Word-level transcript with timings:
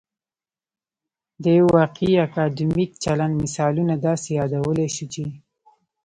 د 1.43 1.45
یو 1.57 1.67
واقعي 1.79 2.13
اکادمیک 2.27 2.91
چلند 3.03 3.33
مثالونه 3.43 3.93
داسې 4.07 4.27
يادولای 4.39 4.89
شو 4.95 5.05
چې 5.13 5.23